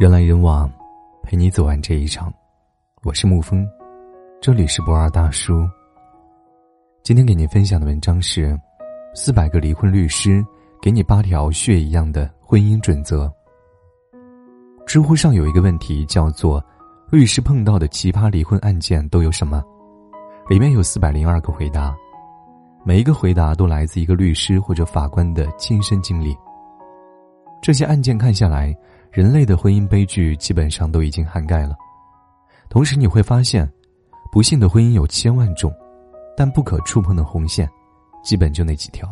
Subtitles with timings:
[0.00, 0.66] 人来人往，
[1.22, 2.32] 陪你走完这一场。
[3.02, 3.68] 我是沐风，
[4.40, 5.68] 这里是不二大叔。
[7.02, 8.58] 今天给您分享的文章是：
[9.14, 10.42] 四百个离婚律师
[10.80, 13.30] 给你八条血一样的婚姻准则。
[14.86, 16.64] 知乎上有一个问题叫做
[17.12, 19.62] “律师碰到的奇葩离婚案件都有什么”，
[20.48, 21.94] 里面有四百零二个回答，
[22.86, 26.34] 每一个回答都来自一个律师或者法官的亲身经历。
[27.60, 28.74] 这些案件看下来。
[29.10, 31.76] 人类的婚姻悲剧基本上都已经涵盖了，
[32.68, 33.68] 同时你会发现，
[34.30, 35.74] 不幸的婚姻有千万种，
[36.36, 37.68] 但不可触碰的红线，
[38.22, 39.08] 基本就那几条。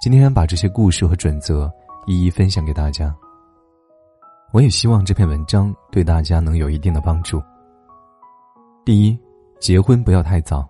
[0.00, 1.68] 今天把这些故事和准则
[2.06, 3.12] 一一分享给大家。
[4.52, 7.42] 我也希望这篇文章对大家能有一定的帮助。
[8.84, 9.18] 第一，
[9.58, 10.64] 结婚不要太早。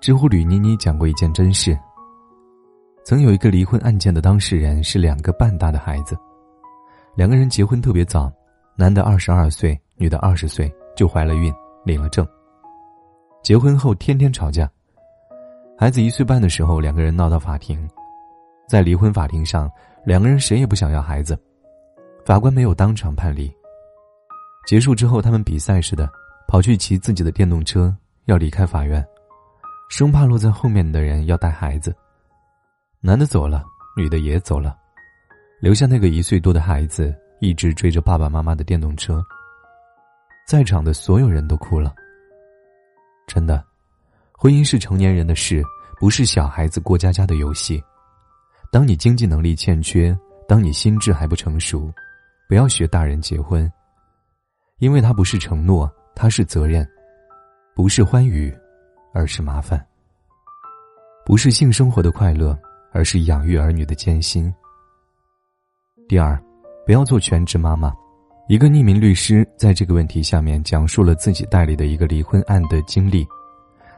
[0.00, 1.76] 知乎吕妮妮讲过一件真事，
[3.04, 6.16] 曾有一个离婚案件的当事人是两个半大的孩子。
[7.16, 8.32] 两个人结婚特别早，
[8.74, 12.26] 男的二十二岁，女的二十岁就怀了孕，领了证。
[13.40, 14.68] 结婚后天天吵架，
[15.78, 17.88] 孩子一岁半的时候，两个人闹到法庭，
[18.68, 19.70] 在离婚法庭上，
[20.04, 21.38] 两个人谁也不想要孩子，
[22.24, 23.52] 法官没有当场判离。
[24.66, 26.10] 结束之后，他们比赛似的
[26.48, 29.06] 跑去骑自己的电动车，要离开法院，
[29.88, 31.94] 生怕落在后面的人要带孩子。
[33.00, 33.62] 男的走了，
[33.96, 34.76] 女的也走了。
[35.64, 39.24] 留下那个一岁多的孩子，一直追着爸爸妈妈的电动车。
[40.46, 41.94] 在场的所有人都哭了。
[43.26, 43.64] 真的，
[44.32, 45.64] 婚姻是成年人的事，
[45.98, 47.82] 不是小孩子过家家的游戏。
[48.70, 50.14] 当你经济能力欠缺，
[50.46, 51.90] 当你心智还不成熟，
[52.46, 53.66] 不要学大人结婚，
[54.80, 56.86] 因为它不是承诺，它是责任，
[57.74, 58.54] 不是欢愉，
[59.14, 59.82] 而是麻烦。
[61.24, 62.54] 不是性生活的快乐，
[62.92, 64.54] 而是养育儿女的艰辛。
[66.14, 66.40] 第二，
[66.86, 67.92] 不要做全职妈妈。
[68.46, 73.26] 一个匿名律师在这个问题下面讲述了自己代理的一个离婚案的经历。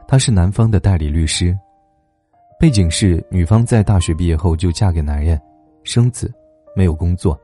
[0.07, 1.55] 他是男方的代理律师，
[2.59, 5.39] 背景是女方在大学毕业后就嫁给男人，
[5.83, 6.33] 生子，
[6.75, 7.39] 没有工作。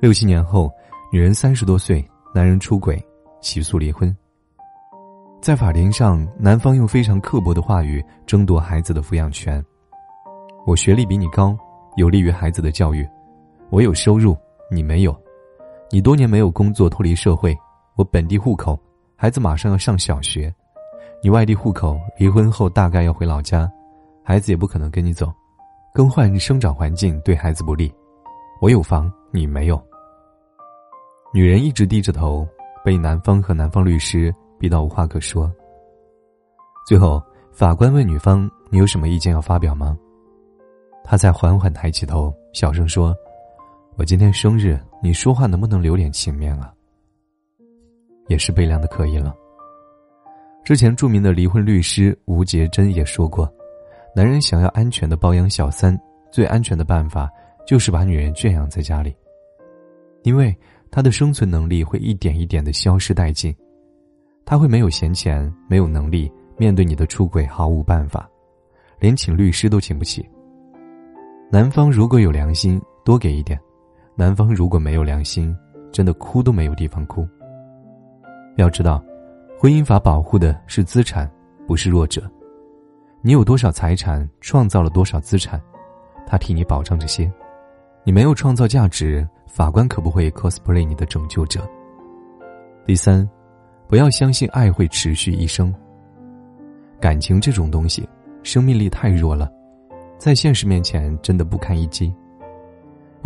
[0.00, 0.72] 六七年后，
[1.12, 2.02] 女人三十多岁，
[2.34, 2.98] 男人出轨，
[3.42, 4.16] 起诉离婚。
[5.42, 9.62] 在法庭上，男方用非常刻薄的话语争夺孩子的抚养权。
[10.66, 11.54] 我学历比你高，
[11.96, 13.06] 有利于孩子的教育。
[13.70, 14.36] 我有收入，
[14.70, 15.12] 你没有；
[15.90, 17.56] 你多年没有工作，脱离社会。
[17.96, 18.78] 我本地户口，
[19.16, 20.50] 孩子马上要上小学；
[21.22, 23.70] 你外地户口，离婚后大概要回老家，
[24.22, 25.32] 孩子也不可能跟你走。
[25.92, 27.92] 更换生长环境对孩子不利。
[28.60, 29.82] 我有房，你没有。
[31.32, 32.46] 女人一直低着头，
[32.84, 35.50] 被男方和男方律师逼到无话可说。
[36.86, 39.96] 最后，法官问女方：“你有什么意见要发表吗？”
[41.02, 43.16] 她才缓缓抬起头，小声说。
[43.98, 46.70] 我今天生日，你说话能不能留点情面啊？
[48.28, 49.34] 也是悲凉的可以了。
[50.62, 53.50] 之前著名的离婚律师吴杰珍也说过，
[54.14, 55.98] 男人想要安全的包养小三，
[56.30, 57.30] 最安全的办法
[57.66, 59.16] 就是把女人圈养在家里，
[60.24, 60.54] 因为
[60.90, 63.54] 他的生存能力会一点一点的消失殆尽，
[64.44, 68.28] 他会没有闲钱，没有能力面对你的出轨，毫无办法，
[69.00, 70.22] 连请律师都请不起。
[71.50, 73.58] 男方如果有良心，多给一点。
[74.18, 75.54] 男方如果没有良心，
[75.92, 77.28] 真的哭都没有地方哭。
[78.56, 79.04] 要知道，
[79.60, 81.30] 婚姻法保护的是资产，
[81.66, 82.22] 不是弱者。
[83.20, 85.60] 你有多少财产，创造了多少资产，
[86.26, 87.30] 他替你保障这些。
[88.04, 91.68] 你没有创造价值，法官可不会 cosplay 你的拯救者。
[92.86, 93.28] 第三，
[93.86, 95.74] 不要相信爱会持续一生。
[96.98, 98.08] 感情这种东西，
[98.42, 99.52] 生命力太弱了，
[100.16, 102.14] 在现实面前真的不堪一击。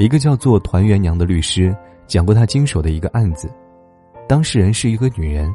[0.00, 3.52] 一个叫做团圆娘的律师讲过她经手的一个案子，
[4.26, 5.54] 当事人是一个女人，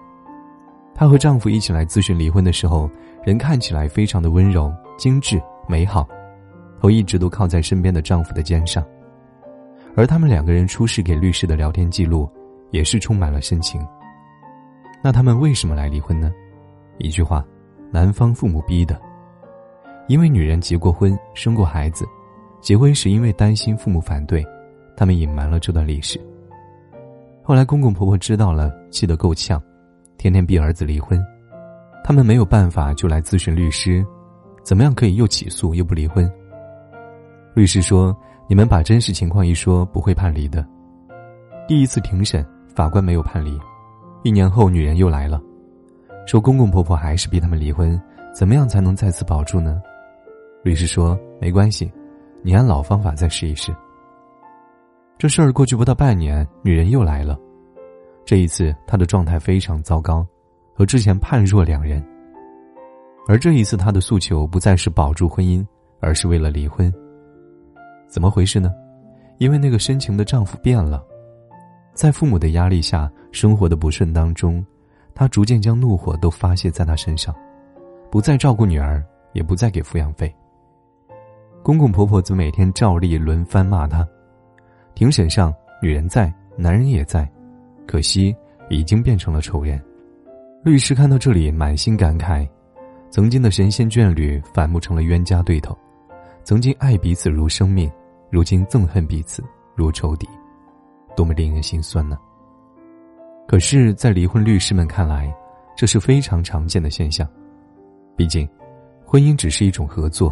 [0.93, 2.87] 她和丈夫一起来咨询离婚的时候，
[3.25, 6.07] 人看起来非常的温柔、精致、美好，
[6.79, 8.85] 头一直都靠在身边的丈夫的肩上，
[9.95, 12.29] 而他们两个人出示给律师的聊天记录，
[12.69, 13.83] 也是充满了深情。
[15.01, 16.31] 那他们为什么来离婚呢？
[16.99, 17.43] 一句话，
[17.91, 19.01] 男方父母逼的，
[20.07, 22.05] 因为女人结过婚，生过孩子。
[22.65, 24.43] 结婚时因为担心父母反对，
[24.97, 26.19] 他们隐瞒了这段历史。
[27.43, 29.61] 后来公公婆婆知道了，气得够呛，
[30.17, 31.23] 天天逼儿子离婚。
[32.03, 34.03] 他们没有办法，就来咨询律师，
[34.63, 36.27] 怎么样可以又起诉又不离婚？
[37.53, 38.17] 律师说
[38.49, 40.65] ：“你们把真实情况一说，不会判离的。”
[41.69, 43.55] 第一次庭审，法官没有判离。
[44.23, 45.39] 一年后，女人又来了，
[46.25, 48.01] 说公公婆婆还是逼他们离婚，
[48.33, 49.79] 怎么样才能再次保住呢？
[50.63, 51.91] 律师说：“没关系。”
[52.45, 53.75] 你按老方法再试一试。
[55.17, 57.35] 这事儿过去不到半年，女人又来了。
[58.23, 60.23] 这一次，她的状态非常糟糕，
[60.71, 62.05] 和之前判若两人。
[63.27, 65.65] 而这一次，她的诉求不再是保住婚姻，
[65.99, 66.93] 而是为了离婚。
[68.07, 68.71] 怎么回事呢？
[69.39, 71.03] 因为那个深情的丈夫变了，
[71.95, 74.63] 在父母的压力下，生活的不顺当中，
[75.15, 77.33] 她逐渐将怒火都发泄在他身上，
[78.11, 79.03] 不再照顾女儿，
[79.33, 80.31] 也不再给抚养费。
[81.65, 84.07] 公公婆婆则每天照例轮番骂他。
[84.93, 85.51] 庭审上，
[85.81, 87.27] 女人在，男人也在，
[87.87, 88.35] 可惜
[88.69, 89.83] 已经变成了仇人。
[90.63, 92.47] 律师看到这里，满心感慨：
[93.09, 95.75] 曾经的神仙眷侣反目成了冤家对头，
[96.43, 97.91] 曾经爱彼此如生命，
[98.29, 100.29] 如今憎恨彼此如仇敌，
[101.15, 102.15] 多么令人心酸呢！
[103.47, 105.33] 可是，在离婚律师们看来，
[105.75, 107.27] 这是非常常见的现象。
[108.15, 108.47] 毕竟，
[109.03, 110.31] 婚姻只是一种合作。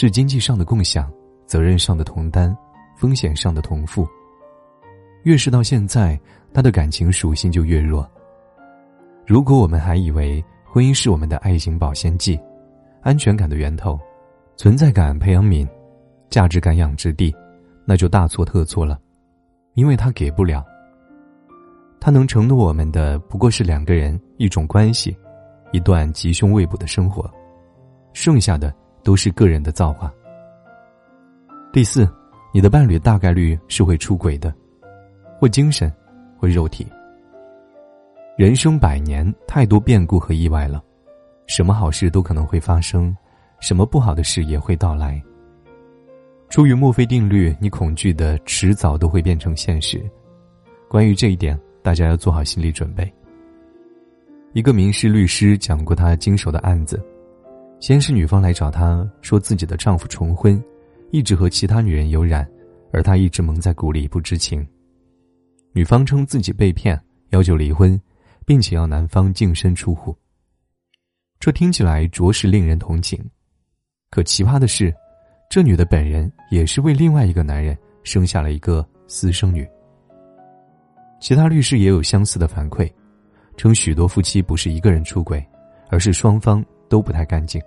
[0.00, 1.12] 是经济上的共享，
[1.44, 2.56] 责任上的同担，
[2.96, 4.06] 风险上的同负。
[5.24, 6.16] 越是到现在，
[6.54, 8.08] 他的感情属性就越弱。
[9.26, 12.38] 如果我们还以为婚姻是我们的爱情保鲜剂、
[13.02, 13.98] 安全感的源头、
[14.56, 15.68] 存在感培养皿、
[16.30, 17.34] 价值感养殖地，
[17.84, 19.00] 那就大错特错了，
[19.74, 20.64] 因为他给不了。
[21.98, 25.16] 他能承诺我们的不过是两个人一种关系，
[25.72, 27.28] 一段吉凶未卜的生活，
[28.12, 28.72] 剩下的。
[29.08, 30.12] 都是个人的造化。
[31.72, 32.06] 第四，
[32.52, 34.54] 你的伴侣大概率是会出轨的，
[35.40, 35.90] 或精神，
[36.36, 36.86] 或肉体。
[38.36, 40.84] 人生百年，太多变故和意外了，
[41.46, 43.16] 什么好事都可能会发生，
[43.60, 45.18] 什么不好的事也会到来。
[46.50, 50.04] 出于墨菲定律，你恐惧的迟早都会变成现实。
[50.86, 53.10] 关于这一点，大家要做好心理准备。
[54.52, 57.02] 一个民事律师讲过他经手的案子。
[57.80, 60.62] 先是女方来找他说自己的丈夫重婚，
[61.12, 62.48] 一直和其他女人有染，
[62.92, 64.66] 而他一直蒙在鼓里不知情。
[65.72, 68.00] 女方称自己被骗，要求离婚，
[68.44, 70.16] 并且要男方净身出户。
[71.38, 73.24] 这听起来着实令人同情，
[74.10, 74.92] 可奇葩的是，
[75.48, 79.64] 这女的本人也是为另外一个男人生下了一个私生女。
[81.20, 82.90] 其他律师也有相似的反馈，
[83.56, 85.44] 称许多夫妻不是一个人出轨，
[85.90, 86.64] 而是双方。
[86.88, 87.62] 都不太干净，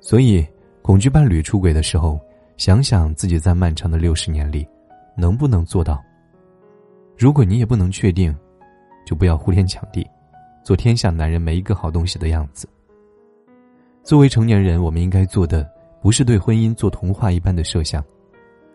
[0.00, 0.46] 所以
[0.82, 2.20] 恐惧伴侣出轨的时候，
[2.56, 4.68] 想想自己在漫长的六十年里，
[5.16, 6.02] 能不能做到。
[7.16, 8.36] 如果你也不能确定，
[9.06, 10.06] 就不要呼天抢地，
[10.62, 12.68] 做天下男人没一个好东西的样子。
[14.02, 15.68] 作为成年人，我们应该做的
[16.02, 18.04] 不是对婚姻做童话一般的设想，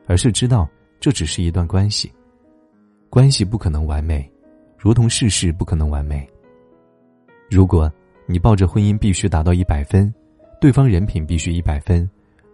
[0.08, 0.68] 而是知道
[1.00, 2.12] 这只是一段关系，
[3.10, 4.30] 关系不可能完美，
[4.78, 6.28] 如同世事不可能完美。
[7.50, 7.92] 如果。
[8.32, 10.12] 你抱着婚姻必须达到一百分，
[10.62, 12.10] 对方人品必须一百分，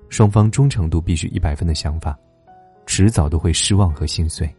[0.10, 2.18] 双方忠诚度必须一百分的想法，
[2.88, 4.52] 迟早都会失望和心碎。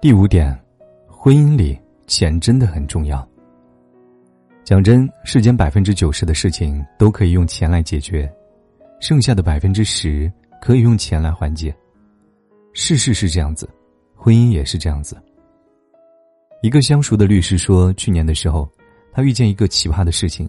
[0.00, 0.58] 第五点，
[1.06, 1.78] 婚姻里
[2.08, 3.24] 钱真的很重要。
[4.64, 8.28] 讲真，世间百分之九十的事情都可以用钱来解决，
[8.98, 11.72] 剩下的百分之十可以用钱来缓解。
[12.72, 13.70] 事事是这样子，
[14.16, 15.16] 婚姻也是这样子。
[16.62, 18.68] 一个相熟的律师说，去年的时候。
[19.12, 20.48] 他遇见一个奇葩的事情，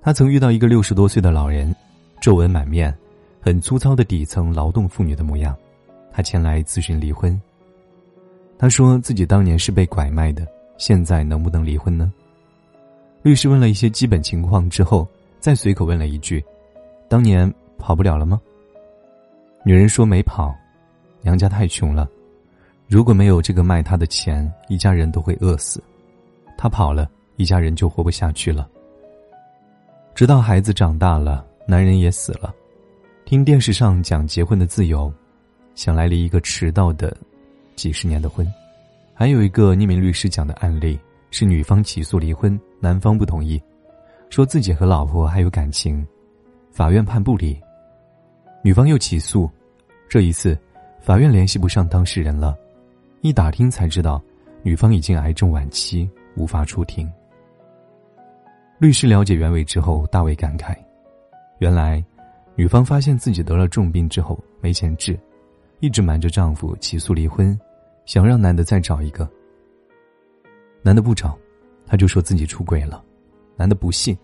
[0.00, 1.74] 他曾遇到一个六十多岁的老人，
[2.20, 2.92] 皱纹满面，
[3.40, 5.56] 很粗糙的底层劳动妇女的模样。
[6.10, 7.40] 他前来咨询离婚。
[8.58, 10.46] 他说自己当年是被拐卖的，
[10.76, 12.12] 现在能不能离婚呢？
[13.22, 15.06] 律师问了一些基本情况之后，
[15.38, 16.44] 再随口问了一句
[17.08, 18.40] ：“当年跑不了了吗？”
[19.64, 20.52] 女人说：“没跑，
[21.20, 22.08] 娘家太穷了，
[22.88, 25.80] 如果没有这个卖她的钱，一家人都会饿死。
[26.58, 27.08] 她跑了。”
[27.42, 28.68] 一家人就活不下去了。
[30.14, 32.54] 直到孩子长大了，男人也死了，
[33.24, 35.12] 听电视上讲结婚的自由，
[35.74, 37.16] 想来离一个迟到的
[37.74, 38.46] 几十年的婚。
[39.12, 40.98] 还有一个匿名律师讲的案例
[41.30, 43.60] 是女方起诉离婚，男方不同意，
[44.30, 46.06] 说自己和老婆还有感情，
[46.70, 47.58] 法院判不离。
[48.62, 49.50] 女方又起诉，
[50.08, 50.56] 这一次
[51.00, 52.56] 法院联系不上当事人了，
[53.22, 54.22] 一打听才知道，
[54.62, 57.10] 女方已经癌症晚期，无法出庭。
[58.82, 60.76] 律师了解原委之后，大为感慨。
[61.60, 62.04] 原来，
[62.56, 65.16] 女方发现自己得了重病之后没钱治，
[65.78, 67.56] 一直瞒着丈夫起诉离婚，
[68.06, 69.30] 想让男的再找一个。
[70.82, 71.38] 男的不找，
[71.86, 73.00] 他就说自己出轨了，
[73.54, 74.18] 男的不信。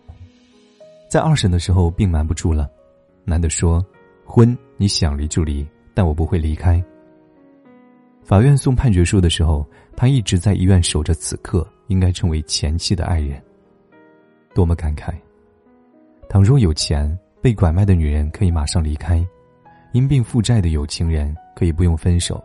[1.09, 2.69] 在二审的时候，并瞒不住了，
[3.25, 3.87] 男的说
[4.27, 6.83] ：“婚你想离就离，但我不会离开。”
[8.27, 13.41] 法院送判决书的时候，他一直在医院守着此刻应该成为前妻的爱人。
[14.59, 15.15] 多么感慨！
[16.29, 19.25] 倘若有钱，被拐卖的女人可以马上离开；
[19.93, 22.43] 因病负债的有情人可以不用分手。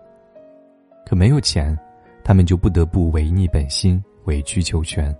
[1.08, 1.76] 可没有钱，
[2.24, 5.12] 他们就不得不违逆本心，委曲求全。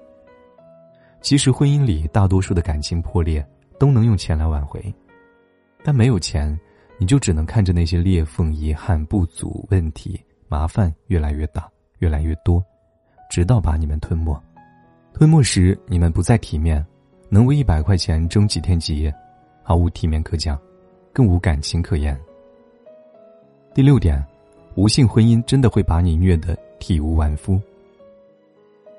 [1.20, 3.44] 其实婚姻里大多数的感情破裂
[3.80, 4.80] 都能用钱来挽回，
[5.84, 6.56] 但没有钱，
[7.00, 12.64] 你就只能看着那些裂缝、遗憾、不足、问题、麻烦越来越大、越来越多，
[13.32, 14.40] 直到把你们吞没。
[15.14, 16.84] 吞没时，你们不再体面，
[17.30, 19.14] 能为一百块钱争几天几夜，
[19.62, 20.60] 毫无体面可讲，
[21.14, 22.20] 更无感情可言。
[23.76, 24.22] 第六点，
[24.74, 27.62] 无性婚姻真的会把你虐得体无完肤。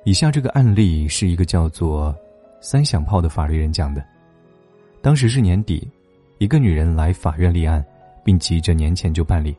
[0.04, 2.14] 以下这个案例是一个叫做
[2.62, 4.04] “三响炮”的法律人讲的。
[5.02, 5.86] 当时是年底，
[6.38, 7.84] 一个女人来法院立案，
[8.22, 9.54] 并急着年前就办理。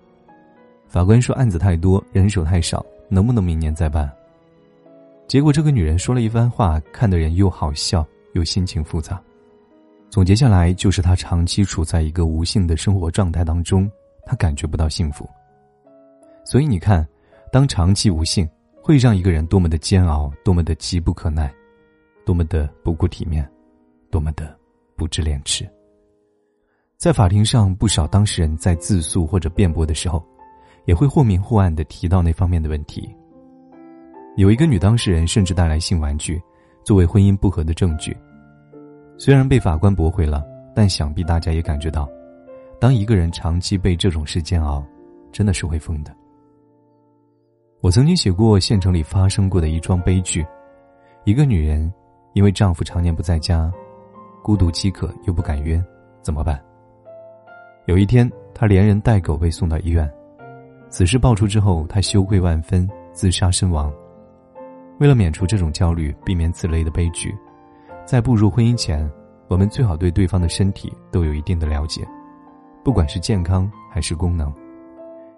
[0.87, 4.09] 法官说案子太多，人手太少，能不能明年再办？
[5.27, 9.21] 结果，这个女人说了一番话，看的人又好笑又心情复杂。
[10.09, 13.89] 总结下来，就是她长期处在一个无性的生活状态当中，
[14.25, 15.27] 她感觉不到幸福。
[16.45, 17.05] 所以你看，
[17.51, 18.47] 当长期无性，
[18.81, 21.51] 会让一个人多么的煎熬，多么的急不可耐，
[22.23, 23.49] 多么的不顾体面，
[24.11, 24.55] 多么的
[24.95, 25.67] 不知廉耻。
[26.97, 30.23] 在法庭上，不少当事人在自诉或者辩驳的时候，
[30.85, 33.13] 也会或明或暗的提到那方面的问题。
[34.35, 36.41] 有一个女当事人甚至带来性玩具，
[36.83, 38.15] 作为婚姻不和的证据。
[39.17, 40.43] 虽然被法官驳回了，
[40.75, 42.05] 但想必大家也感觉到，
[42.77, 44.85] 当一个人长期被这种事煎熬，
[45.31, 46.13] 真的是会疯的。
[47.79, 50.45] 我曾经写过县城里发生过的一桩悲剧：
[51.23, 51.89] 一个女人
[52.33, 53.71] 因为丈夫常年不在家，
[54.43, 55.81] 孤独饥渴又不敢约，
[56.21, 56.61] 怎么办？
[57.85, 60.11] 有一天，她连人带狗被送到医院。
[60.89, 63.93] 此事爆出之后，她羞愧万分，自杀身亡。
[64.99, 67.35] 为了免除这种焦虑，避免此类的悲剧，
[68.05, 69.09] 在步入婚姻前，
[69.49, 72.07] 我们最好对对方的身体都有一定的了解，
[72.83, 74.53] 不管是健康还是功能，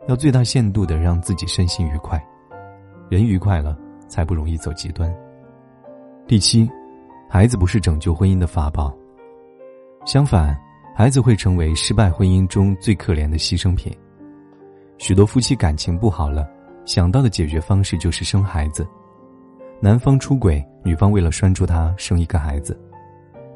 [0.08, 2.24] 要最大限度的让自己身心愉快，
[3.10, 3.76] 人愉快了，
[4.08, 5.12] 才不容易走极端。
[6.28, 6.70] 第七，
[7.28, 8.96] 孩子不是拯救婚姻的法宝，
[10.06, 10.56] 相反，
[10.96, 13.92] 孩子会成为失败婚姻中最可怜的牺牲品。
[15.00, 16.48] 许多夫妻感情不好了，
[16.86, 18.88] 想到的解决方式就是生孩子。
[19.80, 22.74] 男方出轨，女方为了拴住他生一个孩子；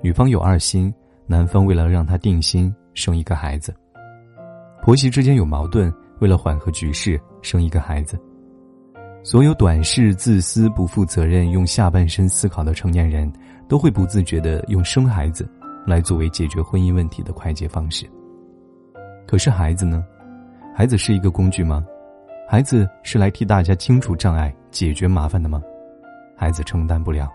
[0.03, 0.93] 女方有二心，
[1.25, 3.71] 男方为了让他定心生一个孩子；
[4.83, 8.19] 婆媳之间有矛盾，为了缓和局势生一个孩子。
[9.23, 13.31] 所有短视、自私、不负责任、用下半身思考的成年人，
[13.67, 15.49] 都会不自觉的用生孩子
[15.87, 18.07] 来作为解决婚姻问题的快捷方式。
[19.25, 20.05] 可是孩子呢？
[20.75, 21.83] 孩子是一个工具吗？
[22.47, 25.61] 孩子是来替大家清除障碍、解决麻烦的吗？
[26.41, 27.31] 孩子承担不了，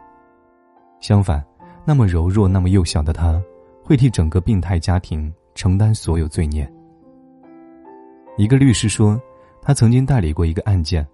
[0.98, 1.40] 相反，
[1.84, 3.40] 那么柔弱、那么幼小的他，
[3.80, 6.68] 会替整个病态家庭承担所有罪孽。
[8.36, 9.16] 一个律师说，
[9.62, 11.06] 他曾经代理过一个案件，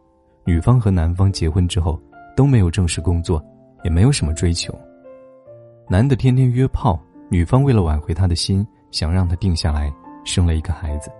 [0.46, 2.00] 女方和男方结婚之后
[2.34, 3.44] 都没有正式工作，
[3.84, 4.74] 也没有什么追求。
[5.86, 9.92] 男的天天约炮，女方为了挽回他的心，想让他定下来，
[10.24, 11.10] 生了一个孩子。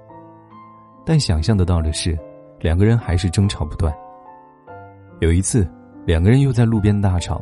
[1.05, 2.19] 但想象得到的是，
[2.61, 3.95] 两个人还是争吵不断。
[5.21, 5.71] 有一次。
[6.05, 7.41] 两个人又在路边大吵，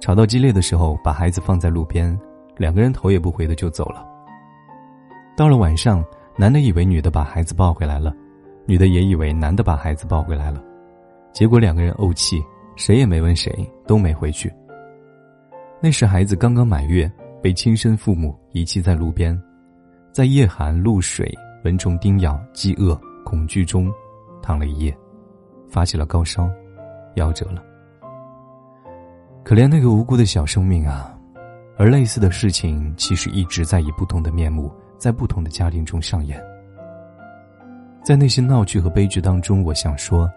[0.00, 2.18] 吵到激烈的时候，把孩子放在路边，
[2.56, 4.04] 两个人头也不回的就走了。
[5.36, 6.04] 到了晚上，
[6.36, 8.12] 男的以为女的把孩子抱回来了，
[8.66, 10.60] 女的也以为男的把孩子抱回来了，
[11.32, 12.42] 结果两个人怄气，
[12.74, 13.52] 谁也没问谁，
[13.86, 14.52] 都没回去。
[15.80, 17.10] 那时孩子刚刚满月，
[17.40, 19.40] 被亲生父母遗弃在路边，
[20.12, 21.32] 在夜寒露水、
[21.64, 23.90] 蚊虫叮咬、饥饿、恐惧中，
[24.42, 24.94] 躺了一夜，
[25.68, 26.50] 发起了高烧。
[27.16, 27.62] 夭折了，
[29.44, 31.16] 可怜那个无辜的小生命啊！
[31.76, 36.38] 而类似的事情其实一直在以不同的面目，在不同的家庭中上演。
[38.04, 40.30] 在那些闹剧和悲剧当中，我想说，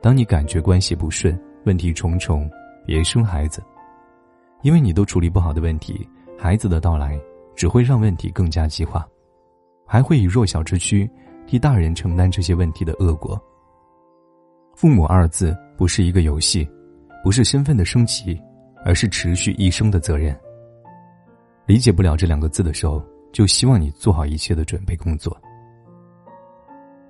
[0.00, 2.50] 当你感觉关系不顺、问题重重，
[2.84, 3.62] 别生孩子，
[4.62, 6.08] 因为你都处理不好的问题，
[6.38, 7.20] 孩子的到来
[7.54, 9.06] 只会让问题更加激化，
[9.86, 11.10] 还会以弱小之躯
[11.46, 13.40] 替大人承担这些问题的恶果。
[14.78, 15.56] 父母二字。
[15.76, 16.68] 不是一个游戏，
[17.22, 18.40] 不是身份的升级，
[18.84, 20.36] 而是持续一生的责任。
[21.66, 23.00] 理解不了这两个字的时候，
[23.32, 25.36] 就希望你做好一切的准备工作。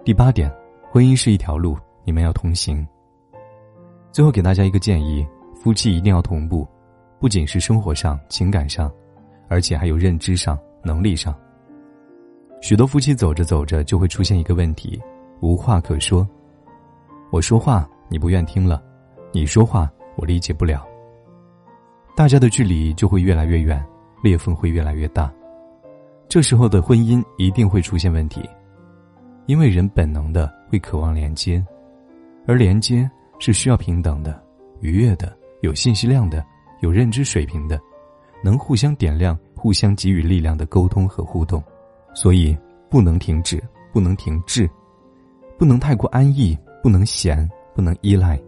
[0.04, 0.54] 第八点，
[0.90, 2.86] 婚姻是一条路，你们要同行。
[4.12, 6.68] 最后给大家一个建议：夫妻一定要同步，
[7.18, 8.92] 不仅是生活上、情感上，
[9.48, 11.34] 而且还有认知上、能力上。
[12.60, 15.00] 许多夫妻走着走着就会出现一个问题：
[15.40, 16.28] 无话可说。
[17.30, 17.88] 我说话。
[18.10, 18.82] 你不愿听了，
[19.32, 20.82] 你说话我理解不了。
[22.16, 23.84] 大家的距离就会越来越远，
[24.22, 25.30] 裂缝会越来越大。
[26.26, 28.48] 这时候的婚姻一定会出现问题，
[29.44, 31.62] 因为人本能的会渴望连接，
[32.46, 33.06] 而连接
[33.38, 34.42] 是需要平等的、
[34.80, 36.42] 愉悦的、有信息量的、
[36.80, 37.78] 有认知水平的，
[38.42, 41.62] 能互相点亮、互相给予力量的沟通和互动。
[42.14, 42.56] 所以，
[42.88, 44.66] 不能停止，不能停滞，
[45.58, 46.58] 不能太过安逸，
[46.88, 48.40] 不能闲，不能依赖，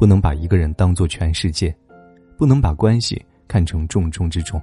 [0.00, 1.72] 不能把一个人当做全世界，
[2.36, 4.60] 不能把关系看成重中之重，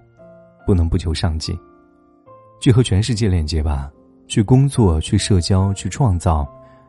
[0.68, 1.58] 不能不求上进。
[2.60, 3.90] 去和全世界链接吧。
[4.28, 6.46] 去工作，去社交，去创造，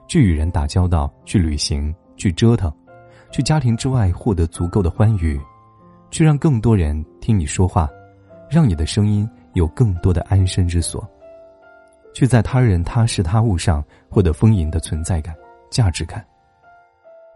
[0.08, 2.72] 去与人打交道，去旅行，去折腾，
[3.30, 5.40] 去家庭之外获得足够的欢愉，
[6.11, 7.88] 去让更多人听你说话，
[8.50, 11.08] 让你的声音有更多的安身之所。
[12.12, 15.32] 去在他人他事他物上获得丰盈的存在感、
[15.70, 16.25] 价值感。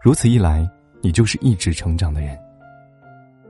[0.07, 0.65] 如此一来，
[1.01, 2.39] 你就是一直成长的人。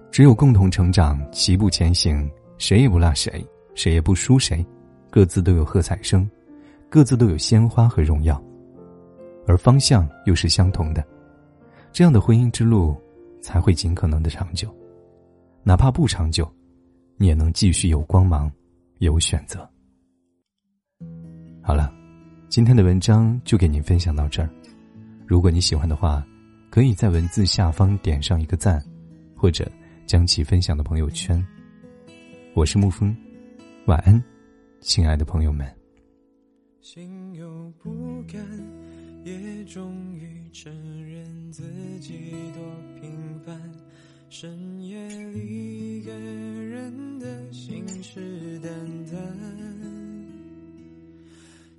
[0.10, 3.46] 只有共同成长，齐步前行，谁也不落谁，
[3.76, 4.66] 谁也不输谁，
[5.12, 6.28] 各自都有喝彩声。
[6.90, 8.44] 各自都有鲜花和荣耀，
[9.46, 11.06] 而方向又是相同的，
[11.92, 13.00] 这样的婚姻之路
[13.40, 14.76] 才会尽可能的长久，
[15.62, 16.52] 哪怕不长久，
[17.18, 18.52] 你也能继续有光芒，
[18.98, 19.60] 有选择。
[21.62, 21.94] 好了，
[22.50, 24.50] 今天的文章就给您分享到这儿。
[25.28, 26.26] 如果你喜欢的话，
[26.78, 28.80] 可以在文字下方点上一个赞，
[29.36, 29.68] 或者
[30.06, 31.44] 将其分享到朋友圈。
[32.54, 33.18] 我是沐风，
[33.88, 34.24] 晚安，
[34.80, 35.68] 亲爱的朋友们。
[36.82, 38.40] 心有不甘，
[39.24, 40.72] 也终于承
[41.04, 41.64] 认自
[42.00, 42.64] 己多
[43.02, 43.60] 平凡。
[44.30, 48.70] 深夜里一个人的信誓旦
[49.12, 49.18] 旦，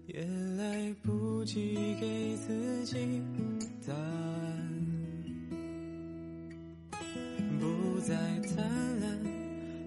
[0.09, 0.25] 也
[0.57, 3.23] 来不及给自己
[3.87, 4.58] 答案。
[8.09, 8.65] 再贪
[9.03, 9.05] 婪，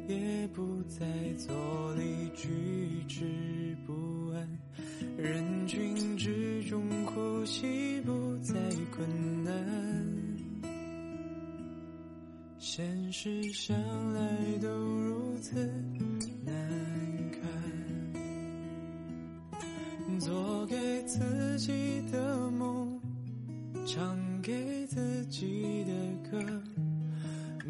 [0.08, 1.04] 也不再
[1.40, 3.26] 坐立举止
[3.88, 4.48] 不安。
[5.18, 8.54] 人群之中呼吸不再
[8.96, 9.52] 困难，
[12.60, 13.76] 现实向
[14.14, 14.22] 来
[14.62, 15.56] 都如此
[16.46, 16.54] 难
[17.32, 17.42] 堪。
[20.20, 20.76] 做给
[21.08, 23.02] 自己的梦，
[23.88, 26.62] 唱给自己的歌，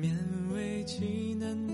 [0.02, 0.10] 勉
[0.56, 1.74] 为其难的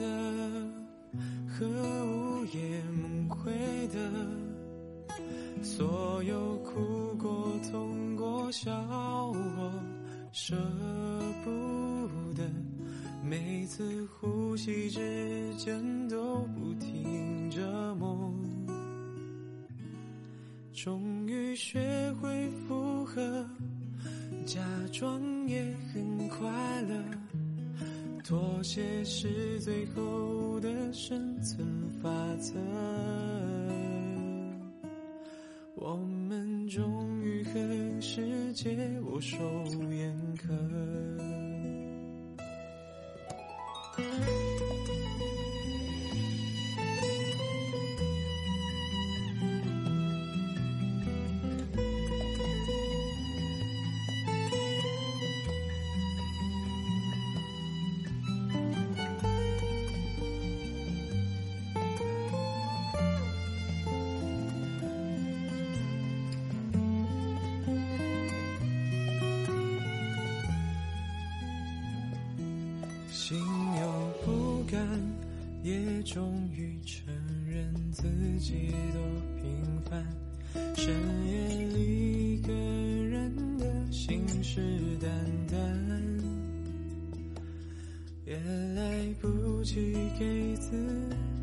[1.47, 3.53] 和午夜梦回
[3.87, 3.97] 的。
[5.63, 8.69] 所有哭过、痛过、笑
[9.31, 9.71] 过，
[10.33, 10.57] 舍
[11.45, 11.49] 不
[12.33, 12.43] 得，
[13.23, 18.33] 每次呼吸之间都不停折磨。
[20.73, 23.49] 终于学会附和，
[24.45, 24.61] 假
[24.91, 26.95] 装也很快乐，
[28.27, 31.65] 妥协是最后的生存
[32.03, 32.09] 法
[32.41, 32.59] 则。
[35.75, 39.37] 我们终于和世界握手
[75.63, 77.13] 也终于承
[77.45, 78.07] 认自
[78.39, 79.01] 己多
[79.41, 80.05] 平凡。
[80.75, 80.93] 深
[81.25, 84.61] 夜里一个人的信誓
[84.99, 85.07] 旦
[85.49, 85.55] 旦，
[88.25, 88.37] 也
[88.75, 90.71] 来不及给自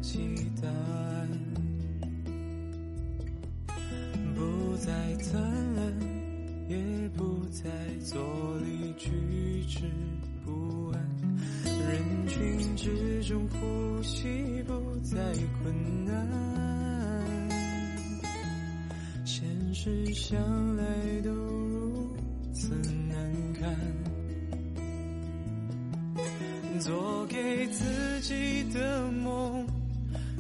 [0.01, 1.29] 己答案。
[4.35, 5.33] 不再贪
[5.77, 5.93] 婪，
[6.69, 7.71] 也不再
[8.03, 8.21] 坐
[8.61, 9.11] 立举
[9.69, 9.81] 止
[10.45, 10.84] 不。
[12.25, 15.19] 人群之中呼吸不再
[15.63, 16.27] 困难，
[19.27, 20.41] 现实向
[20.75, 20.85] 来
[21.23, 22.17] 都如
[22.55, 22.71] 此
[23.11, 23.77] 难堪。
[26.81, 29.67] 做给自己的梦，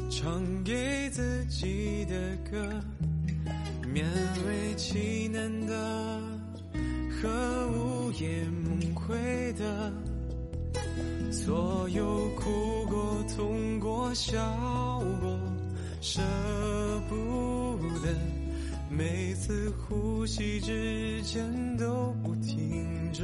[0.09, 2.15] 唱给自己的
[2.51, 2.83] 歌，
[3.83, 4.05] 勉
[4.47, 6.19] 为其难的
[7.11, 9.93] 和午夜梦回的。
[11.45, 14.33] 所有哭过、痛过、笑
[15.21, 15.39] 过，
[16.01, 16.23] 舍
[17.07, 18.09] 不得，
[18.89, 21.45] 每次呼吸之间
[21.77, 23.23] 都不停折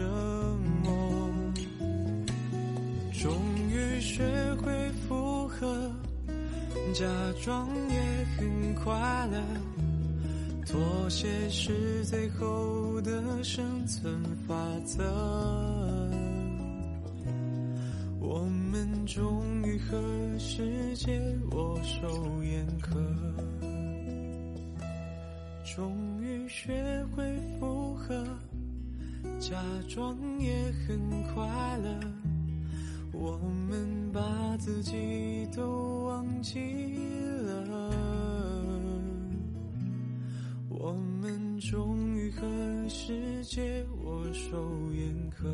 [0.84, 1.18] 磨。
[3.10, 3.32] 终
[3.70, 4.22] 于学
[4.56, 4.70] 会
[5.08, 5.90] 附和，
[6.92, 7.06] 假
[7.42, 8.92] 装也很快
[9.32, 9.42] 乐，
[10.66, 14.54] 妥协是最后的生存法
[14.84, 15.89] 则。
[18.70, 19.98] 我们终于和
[20.38, 23.00] 世界握手言和，
[25.64, 28.24] 终于学会附和，
[29.40, 29.56] 假
[29.88, 31.00] 装也很
[31.34, 31.98] 快乐。
[33.12, 33.36] 我
[33.68, 36.60] 们把自己都忘记
[37.42, 37.90] 了，
[40.68, 42.46] 我们终于和
[42.88, 45.48] 世界握手言和，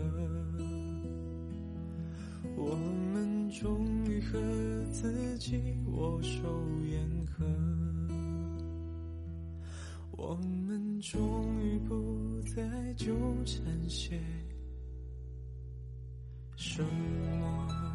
[2.58, 2.74] 我
[3.12, 4.40] 们终于和
[4.90, 6.40] 自己握手
[6.90, 7.44] 言和，
[10.12, 10.34] 我
[10.66, 13.14] 们终于不再纠
[13.44, 14.18] 缠些
[16.56, 17.85] 什么。